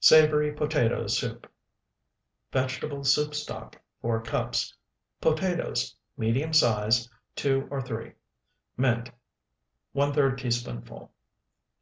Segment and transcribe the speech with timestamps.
[0.00, 1.50] SAVORY POTATO SOUP
[2.52, 4.76] Vegetable soup stock, 4 cups.
[5.22, 8.12] Potatoes, medium size, 2 or 3.
[8.76, 9.10] Mint,
[9.96, 11.10] ⅓ teaspoonful.